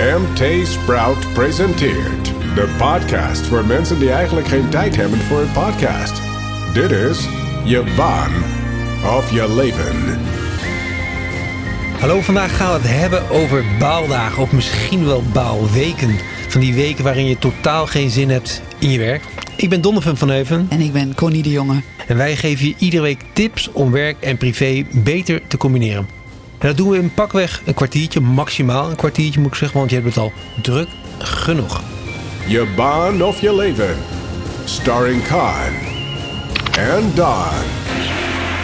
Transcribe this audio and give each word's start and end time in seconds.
MT 0.00 0.66
Sprout 0.66 1.32
presenteert 1.32 2.24
de 2.54 2.74
podcast 2.78 3.46
voor 3.46 3.64
mensen 3.64 3.98
die 3.98 4.10
eigenlijk 4.10 4.46
geen 4.48 4.68
tijd 4.68 4.96
hebben 4.96 5.18
voor 5.18 5.40
een 5.40 5.52
podcast. 5.52 6.20
Dit 6.74 6.90
is 6.90 7.28
je 7.64 7.92
baan 7.96 8.32
of 9.16 9.32
je 9.32 9.54
leven. 9.54 10.18
Hallo, 11.98 12.20
vandaag 12.20 12.56
gaan 12.56 12.80
we 12.80 12.88
het 12.88 12.98
hebben 13.00 13.30
over 13.30 13.64
baaldagen 13.78 14.42
of 14.42 14.52
misschien 14.52 15.04
wel 15.04 15.22
baalweken. 15.32 16.16
Van 16.48 16.60
die 16.60 16.74
weken 16.74 17.04
waarin 17.04 17.26
je 17.26 17.38
totaal 17.38 17.86
geen 17.86 18.10
zin 18.10 18.30
hebt 18.30 18.62
in 18.78 18.90
je 18.90 18.98
werk. 18.98 19.22
Ik 19.56 19.68
ben 19.68 19.80
Donovan 19.80 20.16
van 20.16 20.28
Heuven 20.28 20.66
En 20.70 20.80
ik 20.80 20.92
ben 20.92 21.14
Connie 21.14 21.42
de 21.42 21.50
Jonge. 21.50 21.82
en 22.06 22.16
wij 22.16 22.36
geven 22.36 22.66
je 22.66 22.74
iedere 22.78 23.02
week 23.02 23.20
tips 23.32 23.72
om 23.72 23.90
werk 23.90 24.16
en 24.20 24.36
privé 24.36 24.84
beter 24.92 25.42
te 25.46 25.56
combineren. 25.56 26.19
En 26.60 26.68
dat 26.68 26.76
doen 26.76 26.88
we 26.88 26.98
in 26.98 27.14
pakweg 27.14 27.62
een 27.64 27.74
kwartiertje, 27.74 28.20
maximaal 28.20 28.90
een 28.90 28.96
kwartiertje 28.96 29.40
moet 29.40 29.50
ik 29.50 29.56
zeggen, 29.56 29.78
want 29.78 29.90
je 29.90 29.96
hebt 29.96 30.08
het 30.08 30.18
al 30.18 30.32
druk 30.62 30.88
genoeg. 31.18 31.80
Je 32.46 32.72
baan 32.76 33.22
of 33.22 33.40
je 33.40 33.54
leven. 33.54 33.96
Starring 34.64 35.22
Khan 35.22 35.72
and 36.94 37.16
Don. 37.16 37.80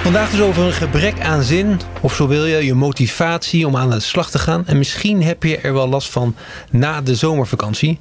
Vandaag 0.02 0.30
dus 0.30 0.40
over 0.40 0.62
een 0.62 0.72
gebrek 0.72 1.20
aan 1.20 1.42
zin, 1.42 1.80
of 2.00 2.14
zo 2.14 2.28
wil 2.28 2.46
je, 2.46 2.64
je 2.64 2.74
motivatie 2.74 3.66
om 3.66 3.76
aan 3.76 3.90
de 3.90 4.00
slag 4.00 4.30
te 4.30 4.38
gaan. 4.38 4.66
En 4.66 4.78
misschien 4.78 5.22
heb 5.22 5.42
je 5.42 5.58
er 5.58 5.72
wel 5.72 5.88
last 5.88 6.10
van 6.10 6.34
na 6.70 7.00
de 7.00 7.14
zomervakantie. 7.14 7.98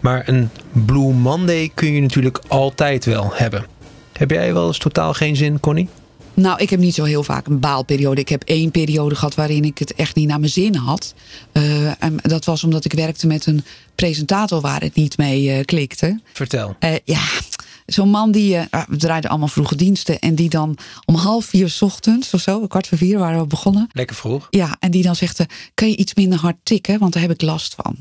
Maar 0.00 0.22
een 0.28 0.50
Blue 0.72 1.12
Monday 1.12 1.70
kun 1.74 1.92
je 1.92 2.00
natuurlijk 2.00 2.40
altijd 2.48 3.04
wel 3.04 3.30
hebben. 3.34 3.66
Heb 4.12 4.30
jij 4.30 4.54
wel 4.54 4.66
eens 4.66 4.78
totaal 4.78 5.14
geen 5.14 5.36
zin, 5.36 5.60
Connie? 5.60 5.88
Nou, 6.34 6.60
ik 6.62 6.70
heb 6.70 6.80
niet 6.80 6.94
zo 6.94 7.04
heel 7.04 7.22
vaak 7.22 7.46
een 7.46 7.60
baalperiode. 7.60 8.20
Ik 8.20 8.28
heb 8.28 8.42
één 8.42 8.70
periode 8.70 9.14
gehad 9.14 9.34
waarin 9.34 9.64
ik 9.64 9.78
het 9.78 9.94
echt 9.94 10.14
niet 10.14 10.28
naar 10.28 10.40
mijn 10.40 10.52
zin 10.52 10.74
had. 10.74 11.14
Eh, 11.52 12.02
en 12.02 12.16
dat 12.22 12.44
was 12.44 12.64
omdat 12.64 12.84
ik 12.84 12.92
werkte 12.92 13.26
met 13.26 13.46
een 13.46 13.64
presentator 13.94 14.60
waar 14.60 14.80
het 14.80 14.94
niet 14.94 15.16
mee 15.18 15.50
eh, 15.50 15.64
klikte. 15.64 16.20
Vertel. 16.32 16.76
Eh, 16.78 16.94
ja, 17.04 17.22
zo'n 17.86 18.10
man 18.10 18.30
die... 18.30 18.58
ah, 18.70 18.88
we 18.88 18.96
draaiden 18.96 19.30
allemaal 19.30 19.48
vroege 19.48 19.76
diensten. 19.76 20.18
En 20.18 20.34
die 20.34 20.48
dan 20.48 20.76
om 21.04 21.14
half 21.14 21.44
vier 21.44 21.68
's 21.68 21.82
ochtends 21.82 22.34
of 22.34 22.40
zo, 22.40 22.66
kwart 22.66 22.86
voor 22.86 22.98
vier 22.98 23.18
waren 23.18 23.40
we 23.40 23.46
begonnen. 23.46 23.88
Lekker 23.92 24.16
vroeg. 24.16 24.46
Ja, 24.50 24.76
en 24.80 24.90
die 24.90 25.02
dan 25.02 25.16
zegt, 25.16 25.44
kan 25.74 25.88
je 25.88 25.96
iets 25.96 26.14
minder 26.14 26.38
hard 26.38 26.56
tikken? 26.62 26.98
Want 26.98 27.12
daar 27.12 27.22
heb 27.22 27.30
ik 27.30 27.42
last 27.42 27.74
van. 27.74 27.96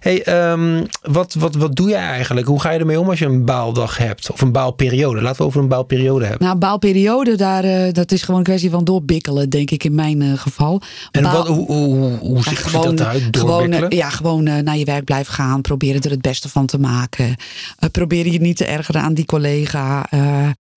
Hey, 0.00 0.22
ehm, 0.24 0.84
wat, 1.02 1.34
wat, 1.34 1.54
wat 1.54 1.76
doe 1.76 1.88
jij 1.88 2.00
eigenlijk? 2.08 2.46
Hoe 2.46 2.60
ga 2.60 2.70
je 2.70 2.78
ermee 2.78 3.00
om 3.00 3.08
als 3.08 3.18
je 3.18 3.24
een 3.24 3.44
baaldag 3.44 3.98
hebt? 3.98 4.30
Of 4.30 4.40
een 4.40 4.52
baalperiode? 4.52 5.22
Laten 5.22 5.40
we 5.40 5.46
over 5.46 5.60
een 5.60 5.68
baalperiode 5.68 6.24
hebben. 6.24 6.46
Nou, 6.46 6.58
baalperiode, 6.58 7.36
daar, 7.36 7.64
eh, 7.64 7.92
dat 7.92 8.12
is 8.12 8.22
gewoon 8.22 8.40
een 8.40 8.46
kwestie 8.46 8.70
van 8.70 8.84
doorbikkelen, 8.84 9.50
denk 9.50 9.70
ik 9.70 9.84
in 9.84 9.94
mijn 9.94 10.22
eh, 10.22 10.32
geval. 10.38 10.80
en 11.10 11.22
Baal- 11.22 11.32
wat, 11.32 11.46
hoe, 11.46 11.66
hoe, 11.66 12.18
hoe, 12.18 12.36
Ja, 12.36 12.42
ziet 12.42 12.72
dat 12.72 13.00
eruit? 13.00 13.36
gewoon, 13.36 13.72
eh, 13.72 13.88
ja, 13.98 14.10
gewoon 14.10 14.42
naar 14.42 14.76
je 14.76 14.84
werk 14.84 15.04
blijven 15.04 15.34
gaan. 15.34 15.60
Proberen 15.60 16.00
er 16.02 16.10
het 16.10 16.22
beste 16.22 16.48
van 16.48 16.66
te 16.66 16.78
maken. 16.78 17.36
Probeer 17.90 18.26
je 18.32 18.40
niet 18.40 18.56
te 18.56 18.64
ergeren 18.64 19.00
aan 19.02 19.14
die 19.14 19.24
collega. 19.26 20.06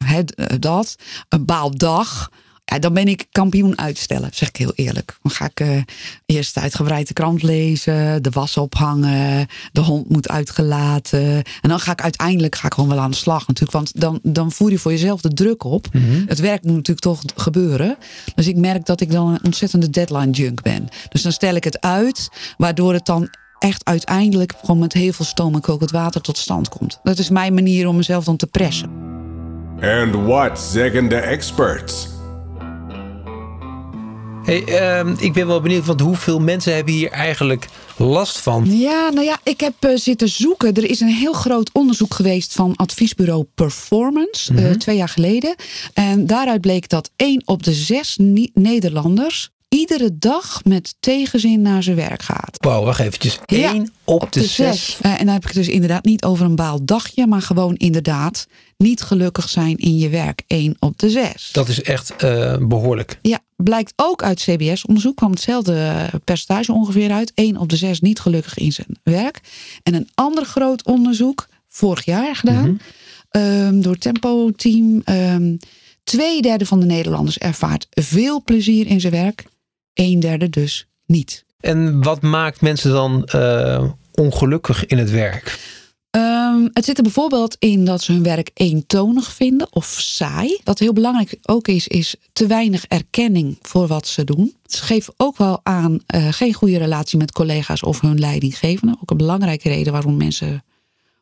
het, 0.06 0.33
dat. 0.59 0.95
Een 1.30 1.45
baaldag. 1.45 2.30
Ja, 2.70 2.80
dan 2.80 2.94
ben 2.94 3.08
ik 3.08 3.25
kampioen 3.31 3.78
uitstellen, 3.78 4.30
zeg 4.34 4.48
ik 4.48 4.56
heel 4.56 4.72
eerlijk. 4.75 5.17
Dan 5.22 5.31
ga 5.31 5.45
ik 5.45 5.59
eh, 5.59 5.81
eerst 6.25 6.58
uitgebreid 6.58 7.08
de 7.08 7.14
krant 7.14 7.44
lezen, 7.44 8.23
de 8.23 8.30
was 8.30 8.58
ophangen, 8.58 9.48
de 9.72 9.81
hond 9.81 10.09
moet 10.09 10.30
uitgelaten. 10.30 11.44
En 11.61 11.70
dan 11.70 11.80
ga 11.80 11.92
ik 11.92 12.02
uiteindelijk 12.02 12.56
ga 12.56 12.66
ik 12.66 12.73
gewoon 12.73 12.89
wel 12.89 13.00
aan 13.00 13.11
de 13.11 13.17
slag 13.17 13.48
natuurlijk. 13.48 13.72
Want 13.72 14.00
dan, 14.02 14.20
dan 14.23 14.52
voer 14.52 14.72
je 14.72 14.80
voor 14.80 14.92
jezelf 14.92 15.22
de 15.22 15.34
druk 15.34 15.64
op. 15.64 15.88
Het 16.28 16.39
werk 16.39 16.64
moet 16.64 16.76
natuurlijk 16.76 17.00
toch 17.00 17.22
gebeuren. 17.36 17.98
Dus 18.36 18.48
ik 18.48 18.56
merk 18.56 18.86
dat 18.86 19.02
ik 19.02 19.11
dan 19.11 19.28
een 19.28 19.44
ontzettende 19.44 19.89
deadline 19.89 20.31
junk 20.31 20.61
ben. 20.61 20.88
Dus 21.09 21.22
dan 21.22 21.31
stel 21.31 21.56
ik 21.56 21.64
het 21.64 21.81
uit, 21.81 22.30
waardoor 22.58 22.94
het 22.94 23.06
dan 23.06 23.30
echt 23.59 23.86
uiteindelijk 23.86 24.54
gewoon 24.59 24.80
met 24.80 24.94
heel 24.94 25.14
veel 25.14 25.26
stoom 25.26 25.54
en 25.54 25.61
kokend 25.61 25.92
water 25.92 26.22
tot 26.22 26.38
stand 26.38 26.70
komt. 26.70 27.00
Dat 27.04 27.17
is 27.17 27.30
mijn 27.30 27.54
manier 27.54 27.88
om 27.88 27.95
mezelf 27.95 28.23
dan 28.23 28.38
te 28.38 28.48
pressen. 28.48 28.89
And 29.81 30.16
what 30.16 30.60
zeggen 30.60 31.10
de 31.10 31.16
experts? 31.16 32.18
Hey, 34.49 34.64
ehm, 34.64 35.15
ik 35.20 35.33
ben 35.33 35.48
wel 35.48 35.61
benieuwd, 35.61 35.86
want 35.86 36.02
hoeveel 36.02 36.39
mensen 36.39 36.76
hebben 36.76 36.93
hier 36.93 37.11
eigenlijk 37.11 37.67
last 37.98 38.39
van? 38.39 38.77
Ja, 38.77 39.10
nou 39.10 39.26
ja, 39.26 39.39
ik 39.43 39.60
heb 39.60 39.73
eh, 39.80 39.92
zitten 39.95 40.30
zoeken. 40.30 40.73
Er 40.73 40.89
is 40.89 40.99
een 40.99 41.08
heel 41.08 41.33
groot 41.33 41.70
onderzoek 41.73 42.14
geweest 42.14 42.54
van 42.54 42.76
adviesbureau 42.76 43.45
Performance, 43.55 44.54
eh, 44.54 44.71
twee 44.71 44.95
jaar 44.95 45.10
geleden. 45.10 45.55
En 45.93 46.27
daaruit 46.27 46.61
bleek 46.61 46.89
dat 46.89 47.11
één 47.15 47.42
op 47.45 47.64
de 47.64 47.73
zes 47.73 48.17
Nederlanders 48.54 49.49
iedere 49.80 50.17
dag 50.17 50.64
met 50.64 50.95
tegenzin 51.00 51.62
naar 51.62 51.84
zijn 51.84 51.95
werk 51.95 52.22
gaat. 52.22 52.58
Wauw, 52.58 52.84
wacht 52.84 53.00
eventjes. 53.00 53.40
Ja, 53.45 53.73
1 53.73 53.92
op, 54.04 54.32
de 54.32 54.44
6. 54.44 54.98
Eh, 55.02 55.12
en 55.12 55.26
dan 55.26 55.34
heb 55.34 55.42
ik 55.42 55.48
het 55.48 55.58
dus 55.58 55.67
inderdaad 55.67 56.06
niet 56.06 56.23
over 56.23 56.45
een 56.45 56.56
baaldagje, 56.56 57.28
maar 57.28 57.42
gewoon 57.42 57.76
inderdaad 57.76 58.48
niet 58.78 59.02
gelukkig 59.02 59.50
zijn 59.50 59.78
in 59.78 59.98
je 59.98 60.10
werk. 60.10 60.44
1 60.48 60.76
op 60.80 61.00
de 61.00 61.10
6. 61.10 61.50
Dat 61.52 61.67
is 61.67 61.82
echt 61.82 62.16
eh, 62.16 62.56
behoorlijk. 62.58 63.20
Ja, 63.22 63.40
blijkt 63.56 63.94
ook 63.95 64.23
uit 64.23 64.40
CBS-onderzoek, 64.40 65.16
kwam 65.16 65.32
hetzelfde 65.32 65.73
eh, 65.73 66.20
percentage 66.23 66.72
ongeveer 66.72 67.11
uit. 67.11 67.32
1 67.36 67.58
op 67.58 67.70
de 67.70 67.78
6 67.78 68.00
niet 68.00 68.20
gelukkig 68.20 68.58
in 68.58 68.72
zijn 68.72 68.98
werk. 69.04 69.40
En 69.84 69.94
een 69.94 70.10
ander 70.14 70.46
groot 70.46 70.84
onderzoek, 70.86 71.48
vorig 71.67 72.06
jaar 72.06 72.36
gedaan, 72.36 72.80
ehm, 73.30 73.82
door 73.82 73.98
Tempo 73.98 74.52
Team. 74.52 75.02
ehm 75.04 75.56
twee 76.10 76.42
derde 76.42 76.66
van 76.66 76.80
de 76.80 76.86
Nederlanders 76.86 77.38
ervaart 77.38 77.88
veel 77.90 78.44
plezier 78.44 78.88
in 78.88 79.00
zijn 79.00 79.14
werk. 79.14 79.46
Een 79.94 80.20
derde 80.20 80.50
dus 80.50 80.88
niet. 81.05 81.45
En 81.60 82.04
wat 82.04 82.22
maakt 82.22 82.61
mensen 82.61 82.92
dan 82.92 83.26
eh, 83.26 83.89
ongelukkig 84.11 84.86
in 84.86 84.98
het 84.98 85.11
werk? 85.11 85.60
Ehm, 86.10 86.67
het 86.73 86.86
zit 86.86 86.98
er 86.98 87.04
bijvoorbeeld 87.04 87.55
in 87.60 87.86
dat 87.86 88.02
ze 88.02 88.11
hun 88.11 88.23
werk 88.23 88.52
eentonig 88.54 89.33
vinden 89.33 89.67
of 89.72 89.86
saai. 89.86 90.60
Wat 90.64 90.80
heel 90.80 90.94
belangrijk 90.94 91.38
ook 91.42 91.67
is, 91.67 91.88
is 91.88 92.16
te 92.33 92.48
weinig 92.48 92.86
erkenning 92.88 93.58
voor 93.61 93.88
wat 93.88 94.08
ze 94.08 94.23
doen. 94.23 94.55
Ze 94.66 94.83
geven 94.83 95.14
ook 95.17 95.38
wel 95.38 95.60
aan 95.64 95.99
eh, 96.05 96.28
geen 96.32 96.54
goede 96.54 96.78
relatie 96.78 97.17
met 97.17 97.32
collega's 97.32 97.83
of 97.83 98.02
hun 98.02 98.20
leidinggevende. 98.20 98.95
Ook 99.02 99.11
een 99.11 99.17
belangrijke 99.17 99.70
reden 99.70 99.94
waarom 99.94 100.17
mensen 100.17 100.64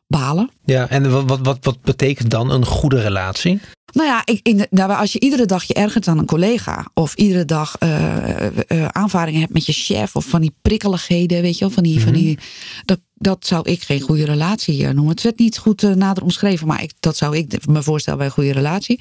balen. 0.06 0.50
Ja, 0.64 0.88
en 0.88 1.10
wat, 1.10 1.24
wat, 1.26 1.40
wat, 1.42 1.58
wat 1.60 1.82
betekent 1.82 2.30
dan 2.30 2.50
een 2.50 2.66
goede 2.66 3.00
relatie? 3.00 3.60
Nou 3.92 4.08
ja, 4.08 4.22
ik, 4.24 4.40
in 4.42 4.66
nou, 4.70 4.92
als 4.92 5.12
je 5.12 5.20
iedere 5.20 5.46
dag 5.46 5.64
je 5.64 5.74
ergert 5.74 6.08
aan 6.08 6.18
een 6.18 6.26
collega. 6.26 6.86
Of 6.94 7.14
iedere 7.14 7.44
dag 7.44 7.76
eh, 7.78 8.46
eh, 8.46 8.52
eh, 8.66 8.86
aanvaringen 8.86 9.40
hebt 9.40 9.52
met 9.52 9.66
je 9.66 9.72
chef. 9.72 10.16
Of 10.16 10.24
van 10.24 10.40
die 10.40 10.54
prikkeligheden, 10.62 11.42
weet 11.42 11.58
je 11.58 11.64
wel. 11.64 11.70
Van 11.70 11.82
die, 11.82 12.00
van 12.00 12.12
die, 12.12 12.38
dat, 12.84 13.00
dat 13.14 13.46
zou 13.46 13.70
ik 13.70 13.82
geen 13.82 14.00
goede 14.00 14.24
relatie 14.24 14.86
eh, 14.86 14.90
noemen. 14.90 15.12
Het 15.12 15.22
werd 15.22 15.38
niet 15.38 15.58
goed 15.58 15.82
nader 15.82 16.22
omschreven. 16.22 16.66
Maar 16.66 16.82
ik, 16.82 16.92
dat 17.00 17.16
zou 17.16 17.36
ik 17.36 17.66
me 17.66 17.82
voorstellen 17.82 18.18
bij 18.18 18.28
een 18.28 18.34
goede 18.34 18.52
relatie. 18.52 19.00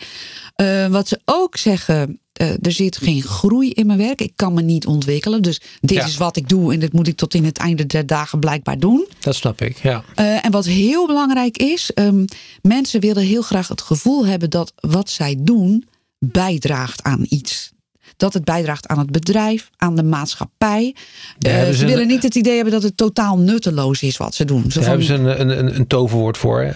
Wat 0.89 1.07
ze 1.07 1.21
ook 1.25 1.57
zeggen. 1.57 2.19
Eh, 2.37 2.49
er 2.61 2.71
zit 2.71 2.97
geen 2.97 3.21
groei 3.21 3.71
in 3.71 3.85
mijn 3.85 3.99
werk. 3.99 4.21
Ik 4.21 4.31
kan 4.35 4.53
me 4.53 4.61
niet 4.61 4.85
ontwikkelen. 4.85 5.41
Dus 5.41 5.61
dit 5.79 5.97
Ja. 5.97 6.05
is 6.05 6.17
wat 6.17 6.37
ik 6.37 6.49
doe. 6.49 6.73
En 6.73 6.79
dit 6.79 6.93
moet 6.93 7.07
ik 7.07 7.15
tot 7.17 7.33
in 7.33 7.45
het 7.45 7.57
einde 7.57 7.85
der 7.85 8.05
dagen 8.05 8.39
blijkbaar 8.39 8.79
doen. 8.79 9.07
Dat 9.19 9.35
snap 9.35 9.61
ik, 9.61 9.77
ja. 9.83 10.03
Eh, 10.15 10.45
en 10.45 10.51
wat 10.51 10.65
heel 10.65 11.07
belangrijk 11.07 11.57
is, 11.57 11.91
ehm, 11.93 12.25
mensen 12.61 12.99
willen 13.01 13.23
heel 13.23 13.41
graag 13.41 13.67
het 13.67 13.81
gevoel 13.81 14.25
hebben 14.25 14.49
dat 14.49 14.73
wat 14.75 15.09
zij 15.09 15.35
doen 15.39 15.85
bijdraagt 16.19 17.03
aan 17.03 17.25
iets. 17.29 17.71
Dat 18.17 18.33
het 18.33 18.43
bijdraagt 18.43 18.87
aan 18.87 18.99
het 18.99 19.11
bedrijf, 19.11 19.69
aan 19.77 19.95
de 19.95 20.03
maatschappij. 20.03 20.95
Eh, 21.39 21.69
ze 21.69 21.81
een- 21.81 21.87
willen 21.87 22.07
niet 22.07 22.23
het 22.23 22.35
idee 22.35 22.55
hebben 22.55 22.73
dat 22.73 22.83
het 22.83 22.97
totaal 22.97 23.37
nutteloos 23.37 24.01
is 24.01 24.17
wat 24.17 24.35
ze 24.35 24.45
doen. 24.45 24.61
Daar 24.61 24.71
van, 24.71 24.83
hebben 24.83 25.05
ze 25.05 25.13
een, 25.13 25.39
een, 25.41 25.57
een, 25.59 25.75
een 25.75 25.87
toverwoord 25.87 26.37
voor. 26.37 26.61
hè? 26.61 26.71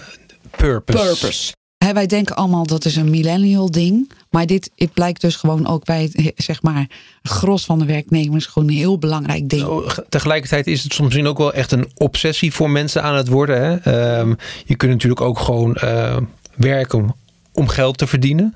Purpose. 0.56 1.04
purpose. 1.04 1.52
Wij 1.92 2.06
denken 2.06 2.36
allemaal 2.36 2.66
dat 2.66 2.84
is 2.84 2.96
een 2.96 3.10
millennial 3.10 3.70
ding. 3.70 4.10
Maar 4.30 4.46
dit 4.46 4.70
het 4.76 4.92
blijkt 4.92 5.20
dus 5.20 5.36
gewoon 5.36 5.66
ook 5.66 5.84
bij 5.84 6.02
het, 6.12 6.32
zeg 6.36 6.62
maar, 6.62 6.86
gros 7.22 7.64
van 7.64 7.78
de 7.78 7.84
werknemers 7.84 8.46
gewoon 8.46 8.68
een 8.68 8.74
heel 8.74 8.98
belangrijk 8.98 9.48
ding. 9.48 9.66
Ge- 9.86 10.04
Tegelijkertijd 10.08 10.66
is 10.66 10.82
het 10.82 10.92
soms 10.92 11.08
misschien 11.08 11.26
ook 11.26 11.38
wel 11.38 11.52
echt 11.52 11.72
een 11.72 11.90
obsessie 11.94 12.52
voor 12.52 12.70
mensen 12.70 13.02
aan 13.02 13.14
het 13.16 13.28
worden. 13.28 13.62
Hè? 13.62 13.76
Ehm, 13.76 14.34
je 14.66 14.74
kunt 14.76 14.92
natuurlijk 14.92 15.20
ook 15.20 15.38
gewoon 15.38 15.74
eh, 15.74 16.16
werken 16.56 17.14
om 17.52 17.68
geld 17.68 17.98
te 17.98 18.06
verdienen. 18.06 18.54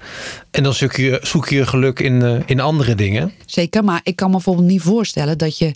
En 0.50 0.62
dan 0.62 0.74
zoek 0.74 0.92
je 0.96 1.20
zoek 1.22 1.48
je 1.48 1.66
geluk 1.66 2.00
in, 2.00 2.22
eh, 2.22 2.38
in 2.46 2.60
andere 2.60 2.94
dingen. 2.94 3.32
Zeker, 3.46 3.84
maar 3.84 4.00
ik 4.02 4.16
kan 4.16 4.26
me 4.26 4.34
bijvoorbeeld 4.34 4.66
niet 4.68 4.82
voorstellen 4.82 5.38
dat 5.38 5.58
je 5.58 5.74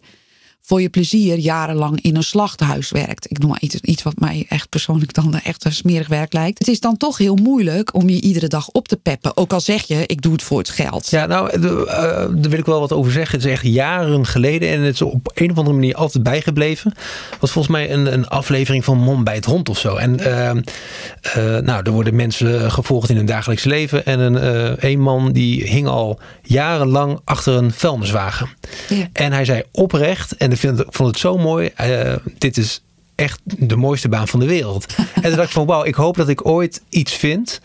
voor 0.63 0.83
je 0.83 0.89
plezier 0.89 1.39
jarenlang 1.39 2.01
in 2.01 2.17
een 2.17 2.23
slachthuis 2.23 2.91
werkt. 2.91 3.31
Ik 3.31 3.39
noem 3.39 3.51
maar 3.51 3.61
iets, 3.61 3.75
iets 3.75 4.03
wat 4.03 4.19
mij 4.19 4.47
echt 4.49 4.69
persoonlijk 4.69 5.15
dan 5.15 5.35
echt 5.35 5.65
een 5.65 5.73
smerig 5.73 6.09
werk 6.09 6.33
lijkt. 6.33 6.59
Het 6.59 6.69
is 6.69 6.81
dan 6.81 6.97
toch 6.97 7.19
heel 7.19 7.35
moeilijk 7.35 7.95
om 7.95 8.09
je 8.09 8.21
iedere 8.21 8.49
dag 8.49 8.69
op 8.69 8.89
te 8.89 8.97
peppen. 8.97 9.37
Ook 9.37 9.53
al 9.53 9.61
zeg 9.61 9.83
je, 9.83 10.07
ik 10.07 10.23
doe 10.23 10.33
het 10.33 10.43
voor 10.43 10.59
het 10.59 10.69
geld. 10.69 11.11
Ja, 11.11 11.27
nou, 11.27 11.51
eh, 11.51 11.61
daar 11.61 12.51
wil 12.51 12.59
ik 12.59 12.65
wel 12.65 12.81
wat 12.81 12.93
over 12.93 13.13
zeggen. 13.13 13.39
Het 13.39 13.47
is 13.47 13.53
echt 13.53 13.65
jaren 13.65 14.27
geleden 14.27 14.69
en 14.69 14.81
het 14.81 14.95
is 14.95 15.03
op 15.03 15.31
een 15.35 15.51
of 15.51 15.57
andere 15.57 15.77
manier 15.77 15.95
altijd 15.95 16.23
bijgebleven. 16.23 16.95
Was 17.41 17.51
volgens 17.51 17.75
mij 17.75 17.93
een, 17.93 18.13
een 18.13 18.29
aflevering 18.29 18.85
van 18.85 18.99
Mom 18.99 19.25
bij 19.25 19.35
het 19.35 19.45
Hond 19.45 19.69
of 19.69 19.79
zo. 19.79 19.97
En 19.97 20.21
eh, 20.21 20.51
eh, 20.51 21.63
nou, 21.63 21.83
er 21.83 21.91
worden 21.91 22.15
mensen 22.15 22.71
gevolgd 22.71 23.11
in 23.11 23.17
hun 23.17 23.27
dagelijks 23.27 23.65
leven. 23.65 24.07
En 24.07 24.21
een, 24.21 24.39
eh, 24.39 24.91
een 24.91 25.01
man 25.01 25.33
die 25.33 25.69
hing 25.69 25.87
al 25.87 26.21
jarenlang 26.43 27.21
achter 27.25 27.55
een 27.55 27.73
vuilniswagen. 27.73 28.49
Ja. 28.89 29.09
En 29.13 29.33
hij 29.33 29.45
zei 29.45 29.63
oprecht, 29.73 30.37
en 30.37 30.50
En 30.51 30.57
ik 30.57 30.63
vind, 30.63 30.85
vond 30.89 31.09
het 31.09 31.19
zo 31.19 31.39
mooi. 31.39 31.71
Eh, 31.75 32.15
dit 32.39 32.57
is 32.57 32.83
echt 33.15 33.41
de 33.45 33.77
mooiste 33.77 34.09
baan 34.09 34.29
van 34.29 34.41
de 34.41 34.47
wereld. 34.47 34.87
en 35.15 35.23
toen 35.23 35.37
dacht 35.37 35.49
ik 35.49 35.55
van 35.55 35.67
wauw, 35.67 35.85
ik 35.85 35.95
hoop 35.95 36.17
dat 36.17 36.29
ik 36.29 36.47
ooit 36.47 36.83
iets 36.89 37.15
vind... 37.15 37.61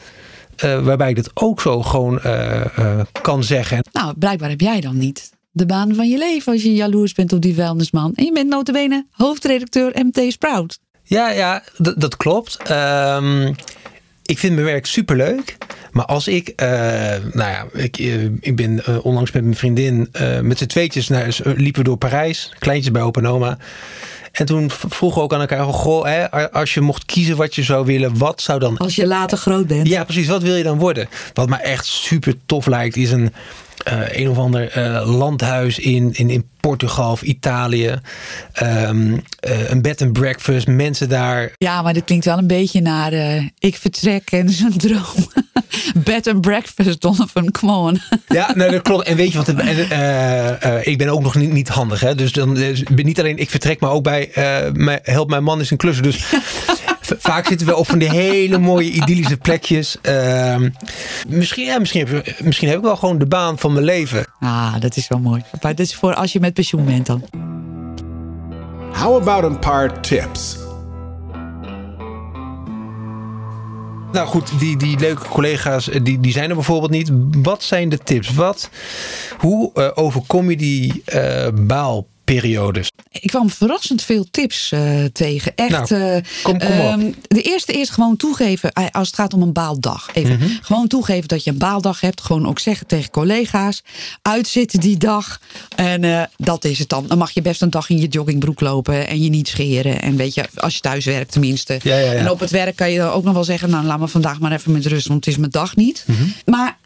Uh, 0.64 0.84
waarbij 0.84 1.10
ik 1.10 1.16
dat 1.16 1.32
ook 1.34 1.62
zo 1.62 1.82
gewoon 1.82 2.20
uh, 2.26 3.02
kan 3.22 3.44
zeggen. 3.44 3.86
Nou, 3.92 4.14
blijkbaar 4.18 4.50
heb 4.50 4.62
jij 4.62 4.82
dan 4.82 4.98
niet 4.98 5.32
de 5.52 5.66
baan 5.66 5.96
van 5.96 6.10
je 6.10 6.18
leven 6.18 6.54
als 6.54 6.64
je 6.64 6.74
jaloers 6.74 7.14
bent 7.14 7.34
op 7.34 7.42
die 7.42 7.56
vuilnisman. 7.56 8.14
En 8.14 8.26
je 8.26 8.32
bent 8.32 8.50
notabene 8.50 9.06
hoofdredacteur 9.12 9.92
MT 10.06 10.32
Sprout. 10.32 10.80
Ja, 11.04 11.30
ja, 11.30 11.64
dat 11.78 12.18
klopt. 12.18 12.70
Um, 12.72 13.56
ik 14.26 14.40
vind 14.40 14.54
mijn 14.54 14.66
werk 14.66 14.86
superleuk. 14.86 15.58
Maar 15.96 16.06
als 16.06 16.28
ik, 16.28 16.54
uh, 16.56 16.68
nou 17.34 17.50
ja, 17.50 17.66
ik, 17.74 17.98
ik 18.40 18.56
ben 18.56 18.82
uh, 18.90 19.06
onlangs 19.06 19.32
met 19.32 19.44
mijn 19.44 19.56
vriendin 19.56 20.10
met 20.42 20.58
z'n 20.58 20.66
tweetjes 20.66 21.08
naar, 21.08 21.38
liepen 21.44 21.82
we 21.82 21.88
door 21.88 21.98
Parijs, 21.98 22.52
kleintjes 22.60 22.92
bij 22.92 23.02
opa 23.02 23.22
en 23.22 23.28
oma. 23.28 23.58
En 24.32 24.46
toen 24.46 24.72
vroegen 24.72 25.18
we 25.20 25.24
ook 25.24 25.34
aan 25.34 25.40
elkaar: 25.40 25.64
Goh, 25.64 26.06
hè, 26.06 26.52
als 26.52 26.74
je 26.74 26.82
mocht 26.82 27.06
kiezen 27.06 27.36
wat 27.36 27.56
je 27.56 27.64
zou 27.64 27.86
willen, 27.86 28.18
wat 28.18 28.42
zou 28.42 28.60
dan. 28.60 28.78
Als 28.78 28.96
je 28.96 29.08
later 29.08 29.38
groot 29.38 29.68
bent. 29.68 29.88
Ja, 29.88 30.04
precies. 30.04 30.28
Wat 30.28 30.42
wil 30.42 30.56
je 30.56 30.64
dan 30.64 30.78
worden? 30.78 31.08
Wat 31.34 31.50
me 31.50 31.56
echt 31.56 31.86
super 31.86 32.34
tof 32.46 32.66
lijkt, 32.66 32.96
is 32.96 33.12
een, 33.12 33.34
uh, 33.88 34.18
een 34.18 34.30
of 34.30 34.38
ander 34.38 34.78
uh, 34.78 35.18
landhuis 35.18 35.80
in, 35.80 36.10
in, 36.14 36.30
in 36.30 36.50
Portugal 36.60 37.12
of 37.12 37.22
Italië. 37.22 38.00
Um, 38.64 39.12
uh, 39.14 39.70
een 39.70 39.82
bed 39.82 40.02
and 40.02 40.14
breakfast, 40.14 40.68
mensen 40.68 41.10
daar. 41.10 41.52
Ja, 41.58 41.82
maar 41.82 41.94
dit 41.94 42.04
klinkt 42.04 42.26
wel 42.26 42.38
een 42.38 42.48
beetje 42.48 42.82
naar 42.82 43.14
ik 43.60 43.76
vertrek 43.76 44.32
en 44.32 44.50
zo'n 44.50 44.78
droom. 44.78 45.32
Bed 46.04 46.28
and 46.28 46.42
breakfast, 46.42 47.02
Donovan, 47.02 47.52
come 47.52 47.72
on. 47.72 48.02
ja, 48.28 48.52
nou, 48.56 48.72
dat 48.72 48.82
klopt. 48.82 49.08
En 49.08 49.16
weet 49.16 49.32
je 49.32 49.38
wat, 49.38 49.48
en, 49.48 50.82
ik 50.82 50.98
ben 50.98 51.10
ook 51.10 51.22
nog 51.22 51.36
niet, 51.36 51.52
niet 51.52 51.68
handig. 51.68 52.00
Hè? 52.00 52.16
Dus 52.16 52.32
dan 52.32 52.54
ben 52.92 53.06
niet 53.06 53.20
alleen 53.20 53.38
ik 53.38 53.50
vertrek, 53.50 53.80
maar 53.80 53.92
ook 53.92 54.04
bij 54.04 54.32
mijn, 54.74 55.00
help 55.04 55.30
mijn 55.30 55.44
man 55.44 55.60
is 55.60 55.72
een 55.72 55.78
klus. 55.78 56.02
Dus 56.02 56.26
vaak 57.20 57.48
zitten 57.48 57.68
we 57.68 57.76
op 57.76 57.88
van 57.88 58.00
die 58.00 58.10
hele 58.10 58.58
mooie 58.58 58.92
idyllische 58.92 59.38
plekjes. 59.38 59.98
Uh, 60.02 60.56
misschien, 61.28 61.66
ja, 61.66 61.80
misschien, 61.80 62.08
heb, 62.08 62.40
misschien 62.44 62.68
heb 62.68 62.78
ik 62.78 62.84
wel 62.84 62.96
gewoon 62.96 63.18
de 63.18 63.26
baan 63.26 63.60
van 63.60 63.74
mijn 63.74 63.86
leven. 63.86 64.26
Ah, 64.40 64.74
dat 64.80 64.96
is 64.96 65.08
wel 65.08 65.20
mooi. 65.20 65.44
Maar 65.52 65.76
dat 65.76 65.80
is 65.80 65.96
voor 65.96 66.14
als 66.14 66.34
je 66.34 66.40
met 66.40 66.54
pensioen 66.54 66.86
bent 66.86 67.06
dan. 67.06 67.24
How 68.92 69.22
about 69.22 69.44
een 69.44 69.60
paar 69.60 70.02
tips? 70.02 70.65
Nou 74.12 74.28
goed, 74.28 74.60
die, 74.60 74.78
die 74.78 75.00
leuke 75.00 75.28
collega's, 75.28 75.90
eh, 75.90 76.04
die, 76.04 76.20
die 76.20 76.32
zijn 76.32 76.50
er 76.50 76.56
bijvoorbeeld 76.56 76.92
niet. 76.92 77.12
Wat 77.42 77.64
zijn 77.64 77.90
de 77.90 77.98
tips? 77.98 78.34
Wat, 78.34 78.70
hoe 79.38 79.72
uh, 79.74 79.90
overkom 79.94 80.50
je 80.50 80.58
die 80.58 81.04
uh, 81.14 81.48
baal 81.54 82.08
periodes. 82.26 82.90
Ik 83.12 83.30
kwam 83.30 83.50
verrassend 83.50 84.02
veel 84.02 84.26
tips 84.32 84.72
uh, 84.72 85.06
tegen. 85.06 85.56
Echt. 85.56 85.90
Nou, 85.90 86.22
kom, 86.44 86.60
kom 86.60 86.70
uh, 86.70 87.14
de 87.28 87.42
eerste 87.42 87.74
is 87.74 87.90
gewoon 87.90 88.18
toegeven 88.18 88.72
eh, 88.72 88.86
als 88.92 89.08
het 89.08 89.16
gaat 89.16 89.34
om 89.34 89.42
een 89.42 89.54
baaldag. 89.54 90.10
Even 90.14 90.36
mm 90.36 90.42
-hmm. 90.42 90.60
gewoon 90.62 90.88
toegeven 90.88 91.28
dat 91.28 91.44
je 91.44 91.52
een 91.52 91.58
baaldag 91.58 92.02
hebt. 92.02 92.22
Gewoon 92.22 92.48
ook 92.48 92.60
zeggen 92.60 92.88
tegen 92.88 93.12
collega's. 93.12 93.84
Uitzitten 94.22 94.80
die 94.80 94.98
dag. 94.98 95.40
En 95.76 96.04
uh, 96.04 96.24
dat 96.38 96.66
is 96.66 96.80
het 96.80 96.90
dan. 96.90 97.08
Dan 97.08 97.18
mag 97.18 97.32
je 97.32 97.42
best 97.42 97.62
een 97.62 97.70
dag 97.70 97.90
in 97.90 98.00
je 98.00 98.08
joggingbroek 98.08 98.60
lopen 98.60 99.08
en 99.08 99.22
je 99.22 99.30
niet 99.30 99.48
scheren. 99.48 100.02
En 100.02 100.16
weet 100.16 100.34
je, 100.34 100.46
als 100.56 100.74
je 100.74 100.82
thuis 100.82 101.06
werkt 101.06 101.32
tenminste. 101.32 101.80
Ja, 101.84 101.98
ja, 101.98 102.12
ja. 102.12 102.20
En 102.20 102.30
op 102.30 102.40
het 102.40 102.52
werk 102.52 102.76
kan 102.76 102.92
je 102.92 103.02
ook 103.02 103.24
nog 103.24 103.34
wel 103.34 103.44
zeggen. 103.44 103.70
Nou, 103.70 103.86
laat 103.86 104.00
me 104.00 104.08
vandaag 104.08 104.40
maar 104.40 104.52
even 104.52 104.72
met 104.72 104.86
rust, 104.86 105.08
want 105.08 105.26
het 105.26 105.34
is 105.34 105.40
mijn 105.40 105.52
dag 105.52 105.76
niet. 105.76 106.04
Mm 106.08 106.16
-hmm. 106.16 106.34
Maar 106.46 106.78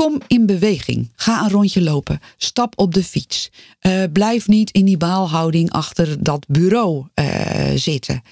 Kom 0.00 0.20
in 0.26 0.46
beweging. 0.46 1.10
Ga 1.16 1.42
een 1.42 1.50
rondje 1.50 1.82
lopen. 1.82 2.20
Stap 2.36 2.72
op 2.76 2.94
de 2.94 3.04
fiets. 3.04 3.50
Uh, 3.82 4.02
blijf 4.12 4.48
niet 4.48 4.70
in 4.70 4.84
die 4.84 4.96
baalhouding 4.96 5.70
achter 5.70 6.22
dat 6.22 6.44
bureau 6.48 7.04
uh, 7.14 7.26
zitten. 7.74 8.22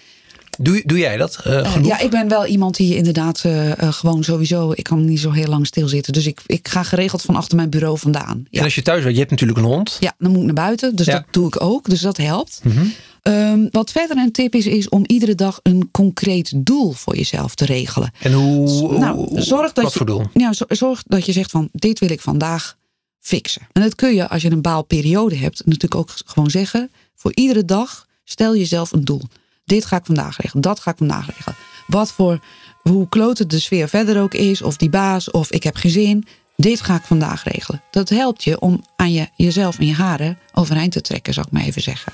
Doe, 0.58 0.82
doe 0.86 0.98
jij 0.98 1.16
dat? 1.16 1.42
Uh, 1.46 1.76
ja, 1.82 1.98
ik 1.98 2.10
ben 2.10 2.28
wel 2.28 2.46
iemand 2.46 2.76
die 2.76 2.96
inderdaad 2.96 3.44
gewoon 3.78 4.24
sowieso. 4.24 4.72
Ik 4.74 4.84
kan 4.84 5.04
niet 5.04 5.20
zo 5.20 5.30
heel 5.30 5.48
lang 5.48 5.66
stilzitten. 5.66 6.12
Dus 6.12 6.26
ik, 6.26 6.40
ik 6.46 6.68
ga 6.68 6.82
geregeld 6.82 7.22
van 7.22 7.36
achter 7.36 7.56
mijn 7.56 7.70
bureau 7.70 7.98
vandaan. 7.98 8.46
Ja. 8.50 8.58
En 8.58 8.64
als 8.64 8.74
je 8.74 8.82
thuis 8.82 9.02
bent, 9.02 9.12
je 9.12 9.18
hebt 9.18 9.30
natuurlijk 9.30 9.58
een 9.58 9.64
hond. 9.64 9.96
Ja, 10.00 10.14
dan 10.18 10.30
moet 10.30 10.40
ik 10.40 10.46
naar 10.46 10.54
buiten. 10.54 10.96
Dus 10.96 11.06
ja. 11.06 11.12
dat 11.12 11.24
doe 11.30 11.46
ik 11.46 11.62
ook. 11.62 11.88
Dus 11.88 12.00
dat 12.00 12.16
helpt. 12.16 12.60
Mm 12.62 12.72
-hmm. 12.72 12.92
Um, 13.22 13.68
wat 13.70 13.92
verder 13.92 14.16
een 14.16 14.32
tip 14.32 14.54
is, 14.54 14.66
is 14.66 14.88
om 14.88 15.04
iedere 15.06 15.34
dag 15.34 15.60
een 15.62 15.88
concreet 15.90 16.52
doel 16.56 16.92
voor 16.92 17.16
jezelf 17.16 17.54
te 17.54 17.64
regelen. 17.64 18.12
En 18.20 18.32
hoe? 18.32 18.98
Nou, 18.98 19.40
zorg 19.40 19.72
dat 19.72 19.84
wat 19.84 19.92
je, 19.92 19.98
voor 19.98 20.06
doel? 20.06 20.26
Ja, 20.32 20.52
zorg 20.68 21.02
dat 21.06 21.26
je 21.26 21.32
zegt 21.32 21.50
van 21.50 21.68
dit 21.72 21.98
wil 21.98 22.10
ik 22.10 22.20
vandaag 22.20 22.76
fixen. 23.20 23.62
En 23.72 23.82
dat 23.82 23.94
kun 23.94 24.14
je 24.14 24.28
als 24.28 24.42
je 24.42 24.50
een 24.50 24.62
baalperiode 24.62 25.36
hebt 25.36 25.62
natuurlijk 25.64 25.94
ook 25.94 26.10
gewoon 26.24 26.50
zeggen. 26.50 26.90
Voor 27.14 27.30
iedere 27.34 27.64
dag 27.64 28.06
stel 28.24 28.56
jezelf 28.56 28.92
een 28.92 29.04
doel. 29.04 29.22
Dit 29.64 29.84
ga 29.84 29.96
ik 29.96 30.06
vandaag 30.06 30.36
regelen. 30.40 30.62
Dat 30.62 30.80
ga 30.80 30.90
ik 30.90 30.96
vandaag 30.96 31.26
regelen. 31.36 31.56
Wat 31.86 32.12
voor, 32.12 32.44
hoe 32.82 33.08
klote 33.08 33.46
de 33.46 33.60
sfeer 33.60 33.88
verder 33.88 34.22
ook 34.22 34.34
is. 34.34 34.62
Of 34.62 34.76
die 34.76 34.90
baas. 34.90 35.30
Of 35.30 35.50
ik 35.50 35.62
heb 35.62 35.76
geen 35.76 35.90
zin. 35.90 36.26
Dit 36.56 36.80
ga 36.80 36.94
ik 36.94 37.02
vandaag 37.02 37.44
regelen. 37.44 37.82
Dat 37.90 38.08
helpt 38.08 38.44
je 38.44 38.60
om 38.60 38.84
aan 38.96 39.12
je, 39.12 39.28
jezelf 39.36 39.78
en 39.78 39.86
je 39.86 39.94
haren 39.94 40.38
overeind 40.52 40.92
te 40.92 41.00
trekken, 41.00 41.34
zou 41.34 41.46
ik 41.46 41.52
maar 41.52 41.62
even 41.62 41.82
zeggen. 41.82 42.12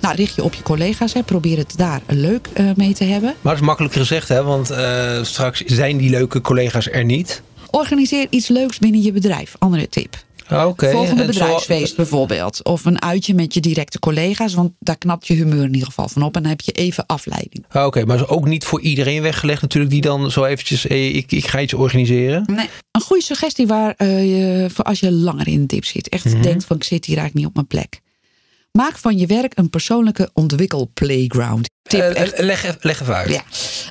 Nou, 0.00 0.14
richt 0.14 0.34
je 0.34 0.44
op 0.44 0.54
je 0.54 0.62
collega's. 0.62 1.12
Hè. 1.12 1.22
Probeer 1.22 1.58
het 1.58 1.72
daar 1.76 2.00
leuk 2.06 2.48
uh, 2.54 2.70
mee 2.76 2.94
te 2.94 3.04
hebben. 3.04 3.34
Maar 3.40 3.52
dat 3.52 3.62
is 3.62 3.66
makkelijk 3.66 3.94
gezegd, 3.94 4.28
hè? 4.28 4.42
want 4.42 4.70
uh, 4.70 5.22
straks 5.22 5.64
zijn 5.64 5.96
die 5.96 6.10
leuke 6.10 6.40
collega's 6.40 6.88
er 6.90 7.04
niet. 7.04 7.42
Organiseer 7.70 8.26
iets 8.30 8.48
leuks 8.48 8.78
binnen 8.78 9.02
je 9.02 9.12
bedrijf. 9.12 9.54
Andere 9.58 9.88
tip. 9.88 10.24
Okay. 10.52 10.90
Volgende 10.90 11.24
bedrijfsfeest 11.24 11.88
zo... 11.88 11.96
bijvoorbeeld. 11.96 12.64
Of 12.64 12.84
een 12.84 13.02
uitje 13.02 13.34
met 13.34 13.54
je 13.54 13.60
directe 13.60 13.98
collega's. 13.98 14.54
Want 14.54 14.72
daar 14.78 14.98
knapt 14.98 15.26
je 15.26 15.34
humeur 15.34 15.64
in 15.64 15.72
ieder 15.72 15.86
geval 15.86 16.08
van 16.08 16.22
op. 16.22 16.36
En 16.36 16.42
dan 16.42 16.50
heb 16.50 16.60
je 16.60 16.72
even 16.72 17.06
afleiding. 17.06 17.64
Oké, 17.68 17.84
okay, 17.84 18.02
maar 18.02 18.16
is 18.16 18.26
ook 18.26 18.46
niet 18.46 18.64
voor 18.64 18.80
iedereen 18.80 19.22
weggelegd 19.22 19.62
natuurlijk. 19.62 19.92
Die 19.92 20.00
dan 20.00 20.30
zo 20.30 20.44
eventjes, 20.44 20.82
hey, 20.82 21.10
ik, 21.10 21.32
ik 21.32 21.46
ga 21.46 21.60
iets 21.60 21.74
organiseren. 21.74 22.44
Nee. 22.46 22.68
Een 22.90 23.00
goede 23.00 23.22
suggestie 23.22 23.66
waar 23.66 23.94
uh, 23.98 24.24
je, 24.24 24.70
voor 24.70 24.84
als 24.84 25.00
je 25.00 25.12
langer 25.12 25.48
in 25.48 25.60
de 25.60 25.66
dip 25.66 25.84
zit. 25.84 26.08
Echt 26.08 26.24
mm 26.24 26.32
-hmm. 26.32 26.42
denkt 26.42 26.64
van 26.64 26.76
ik 26.76 26.84
zit 26.84 27.04
hier 27.04 27.18
eigenlijk 27.18 27.46
niet 27.46 27.46
op 27.46 27.54
mijn 27.54 27.66
plek. 27.66 28.00
Maak 28.72 28.98
van 28.98 29.18
je 29.18 29.26
werk 29.26 29.58
een 29.58 29.70
persoonlijke 29.70 30.30
ontwikkelplayground. 30.32 31.68
Tip 31.82 32.00
uh, 32.00 32.28
leg, 32.36 32.82
leg 32.82 33.00
even 33.00 33.14
uit. 33.14 33.28
Ja. 33.28 33.42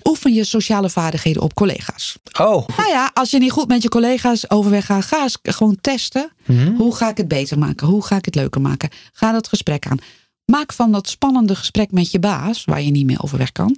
Oefen 0.03 0.33
je 0.33 0.43
sociale 0.43 0.89
vaardigheden 0.89 1.41
op 1.41 1.53
collega's. 1.53 2.17
Oh. 2.39 2.67
Nou 2.77 2.89
ja, 2.89 3.11
als 3.13 3.31
je 3.31 3.39
niet 3.39 3.51
goed 3.51 3.67
met 3.67 3.81
je 3.81 3.89
collega's 3.89 4.49
overweg 4.49 4.85
gaat, 4.85 5.05
ga 5.05 5.21
eens 5.21 5.37
gewoon 5.41 5.77
testen. 5.81 6.31
Mhm. 6.45 6.59
-hmm. 6.59 6.75
Hoe 6.75 6.95
ga 6.95 7.09
ik 7.09 7.17
het 7.17 7.27
beter 7.27 7.57
maken? 7.57 7.87
Hoe 7.87 8.05
ga 8.05 8.15
ik 8.15 8.25
het 8.25 8.35
leuker 8.35 8.61
maken? 8.61 8.89
Ga 9.11 9.31
dat 9.31 9.47
gesprek 9.47 9.87
aan. 9.87 9.97
Maak 10.45 10.73
van 10.73 10.91
dat 10.91 11.09
spannende 11.09 11.55
gesprek 11.55 11.91
met 11.91 12.11
je 12.11 12.19
baas, 12.19 12.65
waar 12.65 12.81
je 12.81 12.91
niet 12.91 13.05
mee 13.05 13.21
overweg 13.21 13.51
kan, 13.51 13.77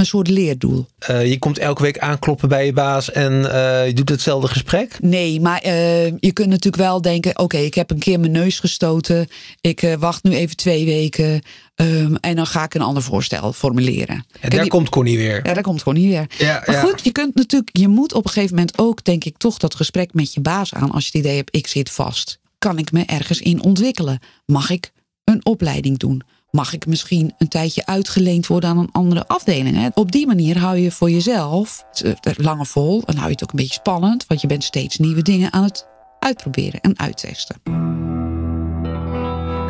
een 0.00 0.06
soort 0.06 0.28
leerdoel. 0.28 0.86
Uh, 1.10 1.28
je 1.30 1.38
komt 1.38 1.58
elke 1.58 1.82
week 1.82 1.98
aankloppen 1.98 2.48
bij 2.48 2.66
je 2.66 2.72
baas 2.72 3.12
en 3.12 3.32
uh, 3.32 3.86
je 3.86 3.92
doet 3.94 4.08
hetzelfde 4.08 4.48
gesprek? 4.48 4.98
Nee, 5.00 5.40
maar 5.40 5.66
uh, 5.66 6.06
je 6.06 6.32
kunt 6.32 6.48
natuurlijk 6.48 6.82
wel 6.82 7.00
denken: 7.00 7.30
oké, 7.30 7.42
okay, 7.42 7.64
ik 7.64 7.74
heb 7.74 7.90
een 7.90 7.98
keer 7.98 8.20
mijn 8.20 8.32
neus 8.32 8.58
gestoten. 8.58 9.28
Ik 9.60 9.96
wacht 9.98 10.22
nu 10.22 10.34
even 10.34 10.56
twee 10.56 10.84
weken. 10.84 11.42
Um, 11.74 12.16
en 12.16 12.36
dan 12.36 12.46
ga 12.46 12.64
ik 12.64 12.74
een 12.74 12.80
ander 12.80 13.02
voorstel 13.02 13.52
formuleren. 13.52 14.16
En 14.16 14.24
Kijk, 14.40 14.52
daar 14.52 14.60
die, 14.60 14.70
komt 14.70 14.88
Connie 14.88 15.18
weer. 15.18 15.40
Ja, 15.46 15.54
daar 15.54 15.62
komt 15.62 15.82
Connie 15.82 16.08
weer. 16.08 16.26
Ja, 16.38 16.62
maar 16.66 16.74
ja. 16.74 16.80
goed, 16.80 17.04
je 17.04 17.12
kunt 17.12 17.34
natuurlijk, 17.34 17.70
je 17.78 17.88
moet 17.88 18.14
op 18.14 18.24
een 18.24 18.30
gegeven 18.30 18.56
moment 18.56 18.78
ook, 18.78 19.04
denk 19.04 19.24
ik, 19.24 19.36
toch 19.36 19.58
dat 19.58 19.74
gesprek 19.74 20.14
met 20.14 20.34
je 20.34 20.40
baas 20.40 20.74
aan. 20.74 20.90
Als 20.90 21.02
je 21.04 21.10
het 21.12 21.26
idee 21.26 21.36
hebt, 21.36 21.56
ik 21.56 21.66
zit 21.66 21.90
vast. 21.90 22.38
Kan 22.58 22.78
ik 22.78 22.92
me 22.92 23.04
ergens 23.04 23.40
in 23.40 23.62
ontwikkelen? 23.62 24.18
Mag 24.46 24.70
ik 24.70 24.92
een 25.24 25.44
opleiding 25.44 25.98
doen? 25.98 26.22
Mag 26.50 26.72
ik 26.72 26.86
misschien 26.86 27.34
een 27.38 27.48
tijdje 27.48 27.86
uitgeleend 27.86 28.46
worden 28.46 28.70
aan 28.70 28.78
een 28.78 28.92
andere 28.92 29.26
afdeling. 29.26 29.76
Hè? 29.76 29.88
Op 29.94 30.12
die 30.12 30.26
manier 30.26 30.58
hou 30.58 30.76
je 30.76 30.90
voor 30.90 31.10
jezelf 31.10 31.84
het 32.20 32.38
lange 32.38 32.66
vol 32.66 33.02
en 33.06 33.14
hou 33.14 33.26
je 33.26 33.32
het 33.32 33.42
ook 33.42 33.50
een 33.50 33.56
beetje 33.56 33.72
spannend, 33.72 34.26
want 34.26 34.40
je 34.40 34.46
bent 34.46 34.64
steeds 34.64 34.98
nieuwe 34.98 35.22
dingen 35.22 35.52
aan 35.52 35.62
het 35.62 35.86
uitproberen 36.18 36.80
en 36.80 36.98
uittesten. 36.98 37.56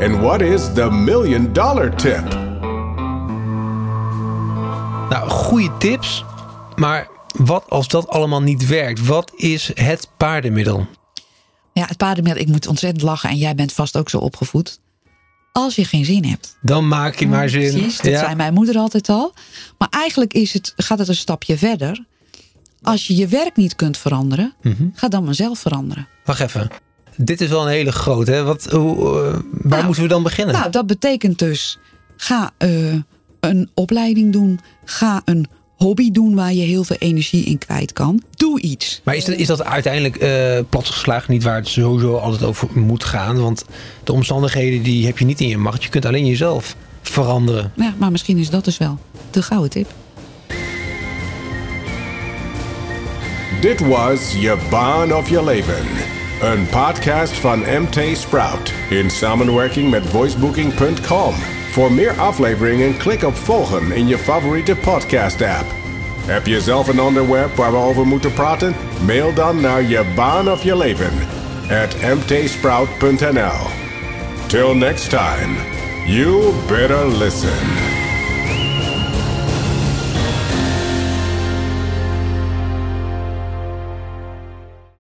And 0.00 0.16
what 0.16 0.40
is 0.40 0.60
the 0.74 0.90
million 0.90 1.52
dollar 1.52 1.96
tip? 1.96 2.28
Nou, 5.10 5.28
goede 5.28 5.76
tips, 5.78 6.24
maar 6.76 7.08
wat 7.38 7.64
als 7.68 7.88
dat 7.88 8.08
allemaal 8.08 8.42
niet 8.42 8.66
werkt? 8.66 9.06
Wat 9.06 9.32
is 9.36 9.70
het 9.74 10.08
paardenmiddel? 10.16 10.86
Ja, 11.72 11.84
het 11.86 11.96
paardenmiddel, 11.96 12.42
ik 12.42 12.48
moet 12.48 12.66
ontzettend 12.66 13.02
lachen 13.02 13.30
en 13.30 13.36
jij 13.36 13.54
bent 13.54 13.72
vast 13.72 13.96
ook 13.96 14.08
zo 14.08 14.18
opgevoed. 14.18 14.80
Als 15.52 15.74
je 15.74 15.84
geen 15.84 16.04
zin 16.04 16.24
hebt. 16.24 16.56
Dan 16.62 16.88
maak 16.88 17.14
je 17.14 17.28
maar 17.28 17.48
zin. 17.48 17.72
Precies, 17.72 17.96
dat 17.96 18.12
ja. 18.12 18.18
zei 18.18 18.34
mijn 18.34 18.54
moeder 18.54 18.76
altijd 18.76 19.08
al. 19.08 19.34
Maar 19.78 19.88
eigenlijk 19.90 20.32
is 20.32 20.52
het, 20.52 20.72
gaat 20.76 20.98
het 20.98 21.08
een 21.08 21.14
stapje 21.14 21.58
verder. 21.58 22.04
Als 22.82 23.06
je 23.06 23.16
je 23.16 23.26
werk 23.26 23.56
niet 23.56 23.76
kunt 23.76 23.96
veranderen, 23.98 24.54
mm 24.62 24.74
-hmm. 24.78 24.92
ga 24.94 25.08
dan 25.08 25.24
maar 25.24 25.34
zelf 25.34 25.58
veranderen. 25.58 26.08
Wacht 26.24 26.40
even. 26.40 26.70
Dit 27.16 27.40
is 27.40 27.48
wel 27.48 27.62
een 27.62 27.72
hele 27.72 27.92
grote. 27.92 28.30
Hè? 28.30 28.42
Wat, 28.42 28.64
hoe, 28.64 28.96
uh, 28.96 29.32
waar 29.32 29.42
nou, 29.62 29.84
moeten 29.84 30.02
we 30.02 30.08
dan 30.08 30.22
beginnen? 30.22 30.54
Nou, 30.54 30.70
dat 30.70 30.86
betekent 30.86 31.38
dus: 31.38 31.78
ga 32.16 32.50
uh, 32.58 32.94
een 33.40 33.70
opleiding 33.74 34.32
doen. 34.32 34.60
Ga 34.84 35.22
een 35.24 35.46
hobby 35.76 36.10
doen 36.10 36.34
waar 36.34 36.52
je 36.52 36.62
heel 36.62 36.84
veel 36.84 36.96
energie 36.96 37.44
in 37.44 37.58
kwijt 37.58 37.92
kan. 37.92 38.22
Doe 38.50 38.60
doe 38.60 38.70
iets. 38.70 39.00
Maar 39.04 39.16
is 39.16 39.24
dat, 39.24 39.36
is 39.36 39.46
dat 39.46 39.64
uiteindelijk 39.64 40.22
uh, 40.22 40.58
platgeslagen 40.68 41.32
niet 41.32 41.42
waar 41.42 41.56
het 41.56 41.68
sowieso 41.68 42.16
altijd 42.16 42.42
over 42.42 42.68
moet 42.74 43.04
gaan? 43.04 43.40
Want 43.40 43.64
de 44.04 44.12
omstandigheden 44.12 44.82
die 44.82 45.06
heb 45.06 45.18
je 45.18 45.24
niet 45.24 45.40
in 45.40 45.48
je 45.48 45.58
macht. 45.58 45.82
Je 45.82 45.88
kunt 45.88 46.06
alleen 46.06 46.26
jezelf 46.26 46.76
veranderen. 47.02 47.72
Ja, 47.76 47.94
maar 47.98 48.10
misschien 48.10 48.38
is 48.38 48.50
dat 48.50 48.64
dus 48.64 48.78
wel 48.78 48.98
de 49.30 49.42
gouden 49.42 49.70
tip. 49.70 49.92
Dit 53.60 53.80
was 53.80 54.32
Je 54.32 54.58
Baan 54.70 55.14
of 55.14 55.30
Je 55.30 55.44
Leven. 55.44 55.86
Een 56.42 56.66
podcast 56.66 57.32
van 57.32 57.58
MT 57.58 58.16
Sprout 58.16 58.72
in 58.90 59.10
samenwerking 59.10 59.90
met 59.90 60.06
voicebooking.com. 60.06 61.34
Voor 61.70 61.92
meer 61.92 62.12
afleveringen 62.12 62.96
klik 62.96 63.22
op 63.22 63.34
volgen 63.34 63.92
in 63.92 64.06
je 64.06 64.18
favoriete 64.18 64.76
podcast 64.76 65.42
app. 65.42 65.89
Heb 66.26 66.46
je 66.46 66.60
zelf 66.60 66.88
een 66.88 67.00
onderwerp 67.00 67.54
waar 67.56 67.70
we 67.70 67.78
over 67.78 68.06
moeten 68.06 68.32
praten? 68.32 68.74
Mail 69.06 69.34
dan 69.34 69.60
naar 69.60 69.82
je 69.82 70.04
baan 70.14 70.50
of 70.50 70.62
je 70.62 70.76
leven 70.76 71.12
at 71.70 71.96
mtsprout.nl. 72.18 73.66
Till 74.46 74.74
next 74.74 75.10
time, 75.10 75.54
you 76.06 76.52
better 76.66 77.08
listen. 77.08 77.89